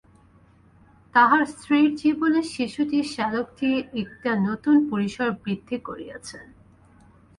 তাহার 1.15 1.43
স্ত্রীর 1.53 1.89
জীবনে 1.95 2.41
শিশু 2.53 2.81
শ্যালকটি 3.13 3.69
একটা 4.01 4.31
নূতন 4.43 4.77
পরিসর 4.91 5.27
বৃদ্ধি 5.43 5.77
করিয়াছে। 5.87 6.37